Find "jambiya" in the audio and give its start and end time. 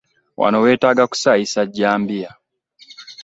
1.75-2.29